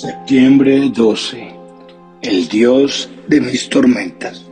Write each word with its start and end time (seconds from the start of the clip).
Septiembre 0.00 0.90
12. 0.94 1.48
El 2.22 2.46
Dios 2.46 3.10
de 3.26 3.40
mis 3.40 3.68
tormentas. 3.68 4.48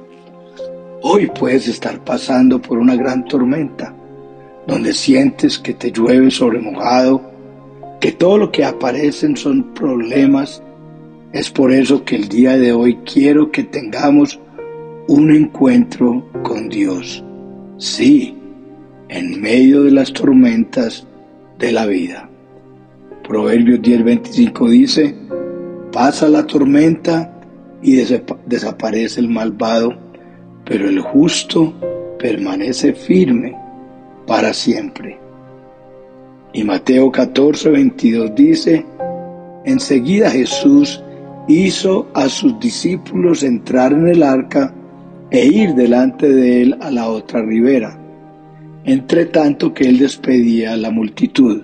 Hoy 1.03 1.31
puedes 1.39 1.69
estar 1.69 2.03
pasando 2.03 2.61
por 2.61 2.79
una 2.79 2.97
gran 2.97 3.25
tormenta, 3.27 3.95
donde 4.67 4.93
sientes 4.93 5.57
que 5.57 5.73
te 5.73 5.93
llueve 5.93 6.33
sobre 6.33 6.59
mojado, 6.59 7.23
que 8.01 8.11
todo 8.11 8.39
lo 8.39 8.51
que 8.51 8.65
aparecen 8.65 9.37
son 9.37 9.73
problemas. 9.73 10.61
Es 11.33 11.49
por 11.49 11.71
eso 11.71 12.05
que 12.05 12.17
el 12.17 12.29
día 12.29 12.57
de 12.57 12.73
hoy 12.73 12.97
quiero 13.05 13.53
que 13.53 13.63
tengamos 13.63 14.41
un 15.07 15.33
encuentro 15.33 16.29
con 16.43 16.69
Dios. 16.69 17.23
Sí, 17.79 18.37
en 19.09 19.41
medio 19.41 19.85
de 19.85 19.93
las 19.93 20.13
tormentas 20.13 21.07
de 21.57 21.71
la 21.71 21.87
vida. 21.87 22.29
Proverbios 23.23 23.81
10:25 23.81 24.69
dice, 24.71 25.26
pasa 25.97 26.29
la 26.29 26.47
tormenta 26.47 27.33
y 27.81 27.97
desaparece 28.45 29.19
el 29.19 29.31
malvado, 29.31 29.95
pero 30.67 30.91
el 30.91 31.01
justo 31.01 31.73
permanece 32.19 32.93
firme 32.93 33.57
para 34.27 34.53
siempre. 34.53 35.19
Y 36.53 36.65
Mateo 36.65 37.11
14:22 37.11 38.35
dice, 38.35 38.85
enseguida 39.65 40.29
Jesús 40.31 41.03
hizo 41.49 42.07
a 42.13 42.29
sus 42.29 42.61
discípulos 42.61 43.43
entrar 43.43 43.95
en 43.95 44.09
el 44.09 44.23
arca 44.23 44.75
e 45.31 45.47
ir 45.47 45.75
delante 45.75 46.29
de 46.29 46.61
él 46.61 46.77
a 46.83 46.91
la 46.91 47.09
otra 47.09 47.41
ribera, 47.41 47.99
entre 48.85 49.25
tanto 49.25 49.73
que 49.73 49.85
él 49.85 49.97
despedía 49.97 50.75
a 50.75 50.77
la 50.77 50.91
multitud. 50.91 51.63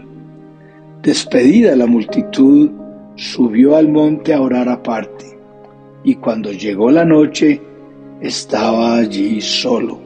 Despedida 1.02 1.77
la 1.77 1.86
multitud, 1.86 2.70
subió 3.14 3.77
al 3.77 3.88
monte 3.88 4.32
a 4.34 4.41
orar 4.41 4.68
aparte, 4.68 5.27
y 6.05 6.16
cuando 6.16 6.52
llegó 6.52 6.91
la 6.91 7.05
noche, 7.05 7.60
estaba 8.20 8.96
allí 8.96 9.41
solo. 9.41 10.00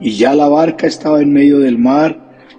Y 0.00 0.12
ya 0.12 0.34
la 0.34 0.48
barca 0.48 0.86
estaba 0.86 1.20
en 1.20 1.32
medio 1.32 1.60
del 1.60 1.78
mar, 1.78 2.18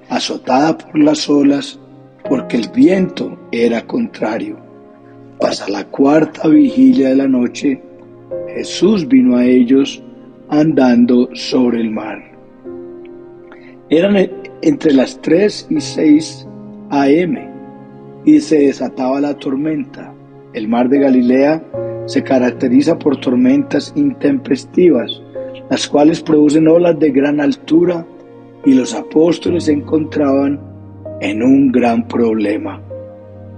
azotada 0.09 0.77
por 0.77 0.97
las 0.99 1.29
olas, 1.29 1.79
porque 2.27 2.57
el 2.57 2.69
viento 2.69 3.37
era 3.51 3.85
contrario. 3.85 4.57
Hasta 5.41 5.69
la 5.69 5.85
cuarta 5.85 6.47
vigilia 6.47 7.09
de 7.09 7.15
la 7.15 7.27
noche, 7.27 7.81
Jesús 8.53 9.07
vino 9.07 9.37
a 9.37 9.45
ellos 9.45 10.01
andando 10.49 11.29
sobre 11.33 11.81
el 11.81 11.91
mar. 11.91 12.23
Eran 13.89 14.29
entre 14.61 14.93
las 14.93 15.21
tres 15.21 15.67
y 15.69 15.79
seis 15.79 16.47
AM 16.89 17.46
y 18.27 18.41
se 18.41 18.59
desataba 18.59 19.21
la 19.21 19.35
tormenta. 19.35 20.13
El 20.51 20.67
mar 20.67 20.89
de 20.89 20.99
Galilea 20.99 21.63
se 22.07 22.23
caracteriza 22.23 22.99
por 22.99 23.21
tormentas 23.21 23.93
intempestivas, 23.95 25.21
las 25.69 25.87
cuales 25.87 26.21
producen 26.21 26.67
olas 26.67 26.99
de 26.99 27.09
gran 27.11 27.39
altura 27.39 28.05
y 28.65 28.73
los 28.73 28.93
apóstoles 28.93 29.63
se 29.63 29.71
encontraban 29.71 30.59
en 31.21 31.41
un 31.41 31.71
gran 31.71 32.05
problema. 32.05 32.81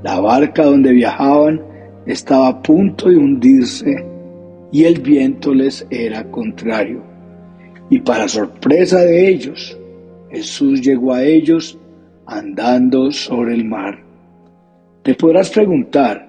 La 0.04 0.20
barca 0.20 0.66
donde 0.66 0.92
viajaban 0.92 1.60
estaba 2.06 2.50
a 2.50 2.62
punto 2.62 3.10
de 3.10 3.18
hundirse 3.18 4.06
y 4.72 4.84
el 4.84 5.02
viento 5.02 5.52
les 5.52 5.84
era 5.90 6.30
contrario. 6.30 7.02
Y 7.90 8.02
para 8.02 8.28
sorpresa 8.28 9.00
de 9.00 9.30
ellos, 9.30 9.76
Jesús 10.30 10.80
llegó 10.84 11.16
a 11.16 11.24
ellos 11.24 11.80
andando 12.28 13.12
sobre 13.12 13.56
el 13.56 13.66
mar. 13.66 14.09
Te 15.10 15.16
podrás 15.16 15.50
preguntar, 15.50 16.24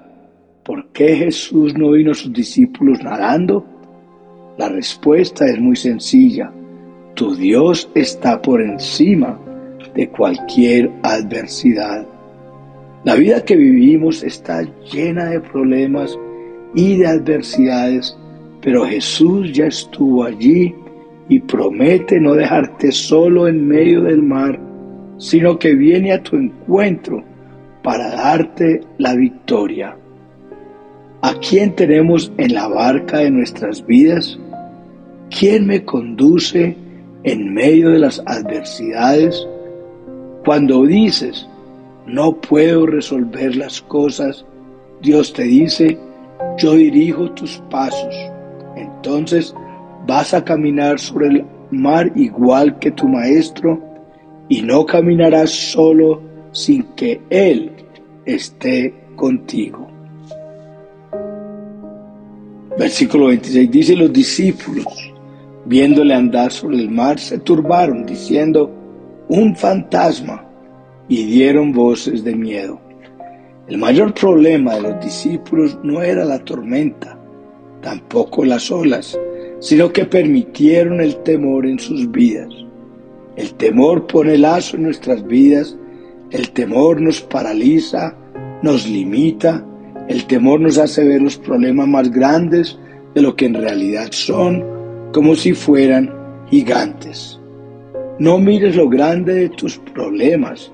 ¿por 0.65 0.89
qué 0.93 1.15
Jesús 1.15 1.77
no 1.77 1.91
vino 1.91 2.13
a 2.13 2.15
sus 2.15 2.33
discípulos 2.33 3.03
nadando? 3.03 3.63
La 4.57 4.71
respuesta 4.71 5.45
es 5.45 5.61
muy 5.61 5.77
sencilla. 5.77 6.51
Tu 7.13 7.35
Dios 7.35 7.91
está 7.95 8.41
por 8.41 8.63
encima 8.63 9.39
de 9.95 10.09
cualquier 10.09 10.91
adversidad. 11.03 12.07
La 13.05 13.17
vida 13.17 13.45
que 13.45 13.55
vivimos 13.55 14.23
está 14.23 14.63
llena 14.91 15.27
de 15.27 15.41
problemas 15.41 16.19
y 16.75 16.97
de 16.97 17.07
adversidades, 17.07 18.17
pero 18.63 18.87
Jesús 18.87 19.53
ya 19.53 19.67
estuvo 19.67 20.25
allí 20.25 20.75
y 21.29 21.39
promete 21.41 22.19
no 22.19 22.33
dejarte 22.33 22.93
solo 22.93 23.47
en 23.47 23.69
medio 23.69 24.05
del 24.05 24.23
mar 24.23 24.59
sino 25.19 25.59
que 25.59 25.75
viene 25.75 26.13
a 26.15 26.23
tu 26.23 26.37
encuentro 26.37 27.23
para 27.83 28.11
darte 28.11 28.81
la 28.99 29.15
victoria. 29.15 29.97
¿A 31.23 31.35
quién 31.35 31.75
tenemos 31.75 32.33
en 32.39 32.55
la 32.55 32.69
barca 32.69 33.19
de 33.19 33.31
nuestras 33.31 33.85
vidas? 33.87 34.39
¿Quién 35.39 35.67
me 35.67 35.85
conduce 35.85 36.77
en 37.25 37.53
medio 37.53 37.91
de 37.91 37.99
las 37.99 38.23
adversidades? 38.27 39.47
Cuando 40.45 40.87
dices, 40.87 41.47
no 42.07 42.33
puedo 42.41 42.87
resolver 42.87 43.57
las 43.57 43.83
cosas, 43.83 44.45
Dios 45.03 45.33
te 45.33 45.45
dice, 45.45 45.99
yo 46.59 46.75
dirijo 46.75 47.31
tus 47.33 47.59
pasos. 47.71 48.15
Entonces 48.77 49.55
vas 50.07 50.35
a 50.35 50.45
caminar 50.45 50.99
sobre 50.99 51.29
el 51.29 51.45
mar 51.71 52.11
igual 52.15 52.79
que 52.79 52.91
tu 52.91 53.09
maestro 53.09 53.79
y 54.49 54.63
no 54.63 54.85
caminarás 54.85 55.51
solo 55.51 56.30
sin 56.53 56.83
que 56.95 57.21
Él 57.31 57.73
esté 58.25 58.95
contigo. 59.17 59.89
Versículo 62.79 63.27
26 63.27 63.71
dice, 63.71 63.97
los 63.97 64.13
discípulos, 64.13 64.87
viéndole 65.67 66.15
andar 66.15 66.51
sobre 66.51 66.79
el 66.79 66.91
mar, 66.91 67.19
se 67.19 67.39
turbaron, 67.39 68.07
diciendo, 68.07 68.71
un 69.29 69.55
fantasma, 69.55 70.47
y 71.09 71.25
dieron 71.25 71.73
voces 71.73 72.23
de 72.25 72.35
miedo. 72.35 72.81
El 73.67 73.79
mayor 73.79 74.15
problema 74.15 74.77
de 74.77 74.83
los 74.83 75.05
discípulos 75.05 75.77
no 75.83 76.03
era 76.03 76.25
la 76.25 76.39
tormenta, 76.39 77.19
tampoco 77.83 78.45
las 78.45 78.71
olas, 78.71 79.19
sino 79.59 79.93
que 79.93 80.05
permitieron 80.05 81.01
el 81.01 81.17
temor 81.19 81.67
en 81.67 81.79
sus 81.79 82.11
vidas. 82.11 82.49
El 83.37 83.53
temor 83.55 84.07
pone 84.07 84.39
lazo 84.39 84.77
en 84.77 84.85
nuestras 84.85 85.27
vidas, 85.27 85.77
el 86.31 86.51
temor 86.51 87.01
nos 87.01 87.21
paraliza, 87.21 88.15
nos 88.63 88.89
limita, 88.89 89.65
el 90.09 90.27
temor 90.27 90.61
nos 90.61 90.79
hace 90.79 91.05
ver 91.05 91.23
los 91.23 91.37
problemas 91.37 91.89
más 91.89 92.11
grandes 92.11 92.79
de 93.15 93.23
lo 93.23 93.35
que 93.35 93.47
en 93.47 93.55
realidad 93.55 94.09
son, 94.11 94.65
como 95.13 95.35
si 95.35 95.53
fueran 95.53 96.13
gigantes. 96.49 97.41
No 98.19 98.39
mires 98.39 98.77
lo 98.77 98.89
grande 98.89 99.35
de 99.35 99.49
tus 99.49 99.79
problemas, 99.79 100.71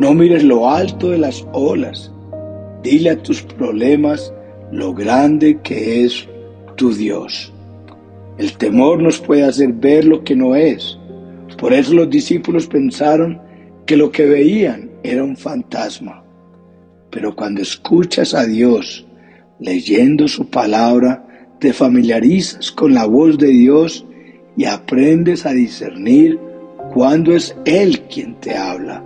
no 0.00 0.14
mires 0.14 0.42
lo 0.42 0.68
alto 0.68 1.10
de 1.10 1.18
las 1.18 1.46
olas, 1.52 2.12
dile 2.82 3.10
a 3.10 3.22
tus 3.22 3.42
problemas 3.42 4.32
lo 4.72 4.94
grande 4.94 5.58
que 5.62 6.04
es 6.04 6.28
tu 6.76 6.92
Dios. 6.92 7.52
El 8.38 8.56
temor 8.56 9.02
nos 9.02 9.18
puede 9.18 9.44
hacer 9.44 9.72
ver 9.74 10.04
lo 10.04 10.24
que 10.24 10.34
no 10.34 10.56
es, 10.56 10.98
por 11.58 11.72
eso 11.72 11.94
los 11.94 12.10
discípulos 12.10 12.66
pensaron 12.66 13.40
que 13.86 13.96
lo 13.96 14.10
que 14.10 14.26
veían 14.26 14.87
era 15.10 15.24
un 15.24 15.36
fantasma. 15.36 16.22
Pero 17.10 17.34
cuando 17.34 17.62
escuchas 17.62 18.34
a 18.34 18.44
Dios 18.44 19.06
leyendo 19.58 20.28
su 20.28 20.48
palabra, 20.48 21.24
te 21.58 21.72
familiarizas 21.72 22.70
con 22.70 22.94
la 22.94 23.06
voz 23.06 23.38
de 23.38 23.48
Dios 23.48 24.04
y 24.56 24.64
aprendes 24.64 25.46
a 25.46 25.52
discernir 25.52 26.38
cuándo 26.92 27.34
es 27.34 27.56
Él 27.64 28.00
quien 28.02 28.34
te 28.36 28.56
habla. 28.56 29.02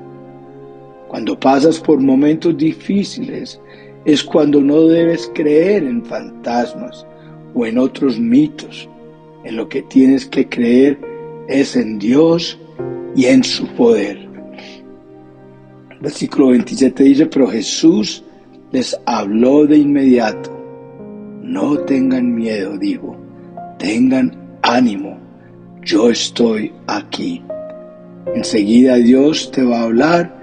Cuando 1.08 1.38
pasas 1.38 1.78
por 1.78 2.00
momentos 2.00 2.56
difíciles 2.56 3.60
es 4.04 4.22
cuando 4.24 4.60
no 4.60 4.86
debes 4.86 5.30
creer 5.34 5.84
en 5.84 6.04
fantasmas 6.04 7.06
o 7.54 7.66
en 7.66 7.78
otros 7.78 8.18
mitos. 8.18 8.88
En 9.44 9.56
lo 9.56 9.68
que 9.68 9.82
tienes 9.82 10.26
que 10.26 10.48
creer 10.48 10.98
es 11.48 11.76
en 11.76 11.98
Dios 11.98 12.58
y 13.14 13.26
en 13.26 13.44
su 13.44 13.66
poder. 13.74 14.21
Versículo 16.02 16.48
27 16.48 17.04
dice, 17.04 17.26
pero 17.26 17.46
Jesús 17.46 18.24
les 18.72 18.98
habló 19.06 19.66
de 19.66 19.76
inmediato. 19.76 20.50
No 21.42 21.78
tengan 21.78 22.34
miedo, 22.34 22.76
digo, 22.76 23.16
tengan 23.78 24.36
ánimo, 24.62 25.16
yo 25.84 26.10
estoy 26.10 26.72
aquí. 26.88 27.40
Enseguida 28.34 28.96
Dios 28.96 29.52
te 29.52 29.62
va 29.62 29.78
a 29.78 29.84
hablar. 29.84 30.42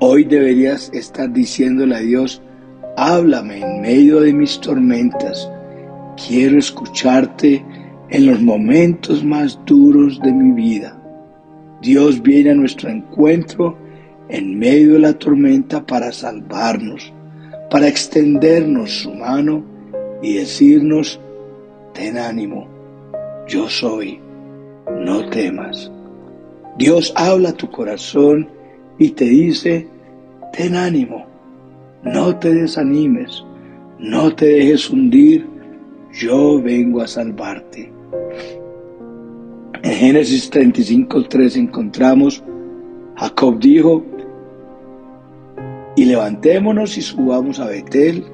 Hoy 0.00 0.24
deberías 0.24 0.90
estar 0.92 1.32
diciéndole 1.32 1.96
a 1.96 2.00
Dios, 2.00 2.42
háblame 2.98 3.60
en 3.60 3.80
medio 3.80 4.20
de 4.20 4.34
mis 4.34 4.60
tormentas. 4.60 5.50
Quiero 6.28 6.58
escucharte 6.58 7.64
en 8.10 8.26
los 8.26 8.42
momentos 8.42 9.24
más 9.24 9.58
duros 9.64 10.20
de 10.20 10.30
mi 10.30 10.52
vida. 10.52 10.94
Dios 11.80 12.20
viene 12.20 12.50
a 12.50 12.54
nuestro 12.54 12.90
encuentro 12.90 13.78
en 14.30 14.58
medio 14.58 14.94
de 14.94 15.00
la 15.00 15.12
tormenta 15.12 15.84
para 15.84 16.12
salvarnos, 16.12 17.12
para 17.68 17.88
extendernos 17.88 18.90
su 19.02 19.12
mano 19.12 19.62
y 20.22 20.34
decirnos, 20.34 21.20
ten 21.94 22.16
ánimo, 22.16 22.68
yo 23.48 23.68
soy, 23.68 24.20
no 25.04 25.28
temas. 25.30 25.90
Dios 26.78 27.12
habla 27.16 27.50
a 27.50 27.56
tu 27.56 27.70
corazón 27.70 28.48
y 28.98 29.10
te 29.10 29.24
dice, 29.24 29.88
ten 30.52 30.76
ánimo, 30.76 31.26
no 32.04 32.36
te 32.38 32.54
desanimes, 32.54 33.44
no 33.98 34.32
te 34.34 34.46
dejes 34.46 34.90
hundir, 34.90 35.46
yo 36.12 36.62
vengo 36.62 37.02
a 37.02 37.08
salvarte. 37.08 37.92
En 39.82 39.92
Génesis 39.92 40.50
35.3 40.52 41.56
encontramos, 41.56 42.44
Jacob 43.16 43.58
dijo, 43.58 44.04
y 46.00 46.06
levantémonos 46.06 46.96
y 46.96 47.02
subamos 47.02 47.60
a 47.60 47.66
Betel, 47.66 48.24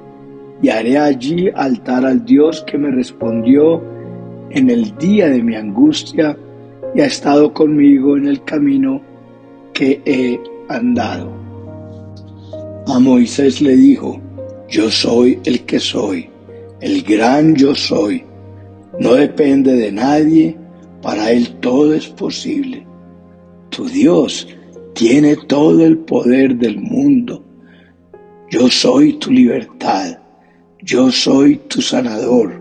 y 0.62 0.68
haré 0.68 0.98
allí 0.98 1.50
altar 1.52 2.06
al 2.06 2.24
Dios 2.24 2.62
que 2.64 2.78
me 2.78 2.92
respondió 2.92 3.82
en 4.50 4.70
el 4.70 4.96
día 4.98 5.28
de 5.28 5.42
mi 5.42 5.56
angustia 5.56 6.38
y 6.94 7.00
ha 7.00 7.06
estado 7.06 7.52
conmigo 7.52 8.16
en 8.16 8.28
el 8.28 8.44
camino 8.44 9.02
que 9.72 10.00
he 10.04 10.38
andado. 10.68 11.32
A 12.86 13.00
Moisés 13.00 13.60
le 13.60 13.74
dijo, 13.74 14.20
yo 14.68 14.88
soy 14.88 15.40
el 15.44 15.62
que 15.62 15.80
soy, 15.80 16.30
el 16.80 17.02
gran 17.02 17.56
yo 17.56 17.74
soy. 17.74 18.22
No 19.00 19.14
depende 19.14 19.72
de 19.72 19.90
nadie, 19.90 20.56
para 21.02 21.32
él 21.32 21.48
todo 21.58 21.94
es 21.94 22.06
posible. 22.06 22.86
Tu 23.70 23.86
Dios 23.86 24.46
tiene 24.94 25.34
todo 25.48 25.84
el 25.84 25.98
poder 25.98 26.54
del 26.54 26.80
mundo. 26.80 27.42
Yo 28.48 28.68
soy 28.68 29.14
tu 29.14 29.32
libertad, 29.32 30.18
yo 30.80 31.10
soy 31.10 31.56
tu 31.68 31.82
sanador, 31.82 32.52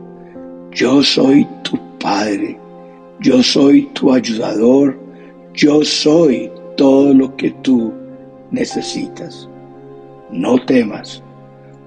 yo 0.72 1.04
soy 1.04 1.48
tu 1.64 1.80
Padre, 2.00 2.58
yo 3.22 3.44
soy 3.44 3.88
tu 3.94 4.12
ayudador, 4.12 4.98
yo 5.54 5.84
soy 5.84 6.50
todo 6.76 7.14
lo 7.14 7.36
que 7.36 7.52
tú 7.62 7.94
necesitas. 8.50 9.48
No 10.32 10.58
temas, 10.66 11.22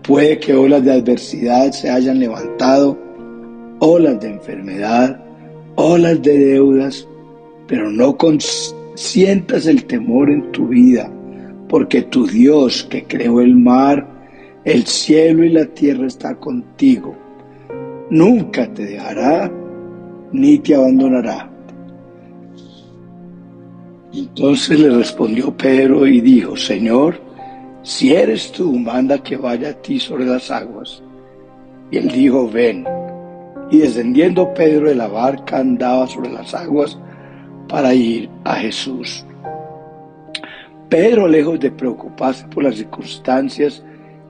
puede 0.03 0.39
que 0.39 0.55
olas 0.55 0.85
de 0.85 0.93
adversidad 0.93 1.73
se 1.73 1.91
hayan 1.91 2.21
levantado, 2.21 2.97
olas 3.81 4.21
de 4.21 4.29
enfermedad, 4.29 5.21
olas 5.75 6.23
de 6.23 6.39
deudas, 6.39 7.06
pero 7.67 7.91
no 7.91 8.17
sientas 8.95 9.67
el 9.67 9.85
temor 9.85 10.31
en 10.31 10.53
tu 10.53 10.69
vida, 10.69 11.11
porque 11.69 12.03
tu 12.03 12.26
Dios 12.26 12.85
que 12.85 13.05
creó 13.05 13.41
el 13.41 13.55
mar, 13.56 14.06
el 14.65 14.87
cielo 14.87 15.44
y 15.44 15.50
la 15.50 15.67
tierra 15.67 16.06
está 16.06 16.35
contigo. 16.37 17.15
Nunca 18.11 18.73
te 18.73 18.85
dejará 18.87 19.50
ni 20.32 20.59
te 20.59 20.75
abandonará. 20.75 21.50
Entonces 24.12 24.81
le 24.81 24.91
respondió 24.91 25.55
Pedro 25.56 26.06
y 26.06 26.20
dijo, 26.20 26.56
Señor, 26.56 27.20
si 27.82 28.14
eres 28.14 28.50
tú, 28.53 28.73
manda 28.79 29.23
que 29.23 29.37
vaya 29.37 29.71
a 29.71 29.75
ti 29.75 30.00
sobre 30.00 30.25
las 30.25 30.50
aguas. 30.50 31.03
Y 31.91 31.99
él 31.99 32.09
dijo, 32.09 32.49
ven. 32.49 32.85
Y 33.71 33.79
descendiendo 33.79 34.53
Pedro 34.55 34.88
de 34.88 34.94
la 34.94 35.09
barca 35.09 35.59
andaba 35.59 36.06
sobre 36.06 36.31
las 36.31 36.55
aguas 36.55 36.99
para 37.69 37.93
ir 37.94 38.31
a 38.44 38.55
Jesús. 38.56 39.25
Pedro, 40.88 41.29
lejos 41.29 41.61
de 41.61 41.70
preocuparse 41.70 42.46
por 42.49 42.64
las 42.64 42.76
circunstancias 42.76 43.85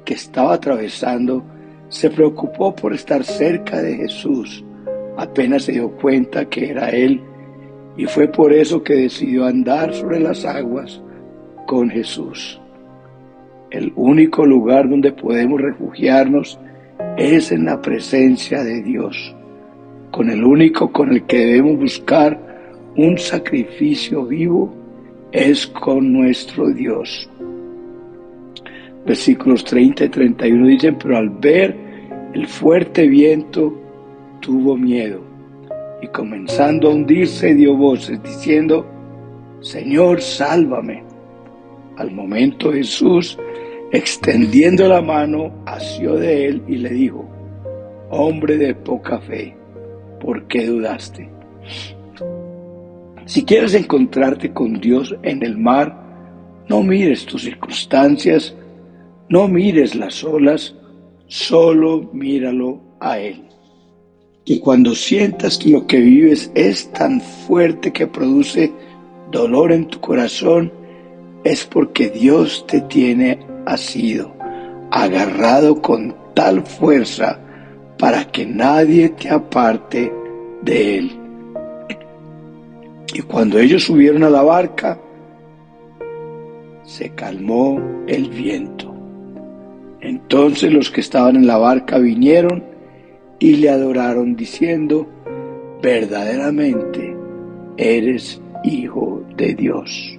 que 0.04 0.14
estaba 0.14 0.54
atravesando, 0.54 1.44
se 1.88 2.10
preocupó 2.10 2.74
por 2.74 2.92
estar 2.92 3.22
cerca 3.22 3.80
de 3.80 3.96
Jesús. 3.96 4.64
Apenas 5.16 5.64
se 5.64 5.72
dio 5.72 5.90
cuenta 5.92 6.46
que 6.46 6.70
era 6.70 6.90
Él 6.90 7.22
y 7.96 8.06
fue 8.06 8.28
por 8.28 8.52
eso 8.52 8.82
que 8.82 8.94
decidió 8.94 9.44
andar 9.44 9.92
sobre 9.94 10.20
las 10.20 10.44
aguas 10.44 11.00
con 11.66 11.90
Jesús. 11.90 12.60
El 13.70 13.92
único 13.94 14.44
lugar 14.44 14.88
donde 14.88 15.12
podemos 15.12 15.60
refugiarnos 15.60 16.58
es 17.16 17.52
en 17.52 17.66
la 17.66 17.80
presencia 17.80 18.64
de 18.64 18.82
Dios, 18.82 19.34
con 20.10 20.30
el 20.30 20.42
único 20.42 20.90
con 20.90 21.12
el 21.12 21.24
que 21.26 21.38
debemos 21.38 21.78
buscar 21.78 22.40
un 22.96 23.16
sacrificio 23.18 24.24
vivo 24.24 24.77
es 25.32 25.66
con 25.66 26.12
nuestro 26.12 26.70
Dios. 26.70 27.28
Versículos 29.06 29.64
30 29.64 30.04
y 30.04 30.08
31 30.08 30.66
dicen, 30.66 30.96
pero 31.02 31.16
al 31.16 31.30
ver 31.30 31.74
el 32.34 32.46
fuerte 32.46 33.06
viento 33.06 33.74
tuvo 34.40 34.76
miedo 34.76 35.20
y 36.02 36.06
comenzando 36.08 36.88
a 36.88 36.94
hundirse 36.94 37.54
dio 37.54 37.74
voces 37.74 38.22
diciendo, 38.22 38.86
Señor, 39.60 40.20
sálvame. 40.20 41.02
Al 41.96 42.12
momento 42.12 42.72
Jesús, 42.72 43.38
extendiendo 43.90 44.86
la 44.88 45.02
mano, 45.02 45.52
asió 45.66 46.14
de 46.14 46.46
él 46.46 46.62
y 46.68 46.76
le 46.76 46.90
dijo, 46.90 47.28
hombre 48.10 48.56
de 48.56 48.74
poca 48.74 49.18
fe, 49.18 49.56
¿por 50.20 50.46
qué 50.46 50.66
dudaste? 50.66 51.28
Si 53.28 53.44
quieres 53.44 53.74
encontrarte 53.74 54.54
con 54.54 54.80
Dios 54.80 55.14
en 55.22 55.42
el 55.42 55.58
mar, 55.58 56.64
no 56.66 56.82
mires 56.82 57.26
tus 57.26 57.42
circunstancias, 57.42 58.54
no 59.28 59.46
mires 59.48 59.94
las 59.94 60.24
olas, 60.24 60.74
solo 61.26 62.08
míralo 62.14 62.80
a 63.00 63.18
Él. 63.18 63.44
Y 64.46 64.60
cuando 64.60 64.94
sientas 64.94 65.58
que 65.58 65.68
lo 65.68 65.86
que 65.86 66.00
vives 66.00 66.50
es 66.54 66.90
tan 66.92 67.20
fuerte 67.20 67.92
que 67.92 68.06
produce 68.06 68.72
dolor 69.30 69.72
en 69.72 69.88
tu 69.88 70.00
corazón, 70.00 70.72
es 71.44 71.66
porque 71.66 72.08
Dios 72.08 72.64
te 72.66 72.80
tiene 72.80 73.40
asido, 73.66 74.34
agarrado 74.90 75.82
con 75.82 76.16
tal 76.34 76.64
fuerza 76.64 77.38
para 77.98 78.24
que 78.24 78.46
nadie 78.46 79.10
te 79.10 79.28
aparte 79.28 80.10
de 80.62 80.96
Él. 80.96 81.17
Y 83.14 83.22
cuando 83.22 83.58
ellos 83.58 83.84
subieron 83.84 84.22
a 84.24 84.30
la 84.30 84.42
barca, 84.42 84.98
se 86.84 87.10
calmó 87.10 87.80
el 88.06 88.28
viento. 88.28 88.94
Entonces 90.00 90.72
los 90.72 90.90
que 90.90 91.00
estaban 91.00 91.36
en 91.36 91.46
la 91.46 91.58
barca 91.58 91.98
vinieron 91.98 92.64
y 93.38 93.56
le 93.56 93.70
adoraron 93.70 94.36
diciendo, 94.36 95.06
verdaderamente 95.82 97.16
eres 97.76 98.40
hijo 98.64 99.22
de 99.36 99.54
Dios. 99.54 100.17